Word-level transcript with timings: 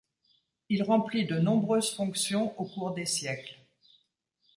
Il 0.69 0.81
remplit 0.81 1.27
de 1.27 1.37
nombreuses 1.37 1.93
fonctions 1.93 2.59
au 2.59 2.65
cours 2.65 2.95
des 2.95 3.05
siècles. 3.05 3.59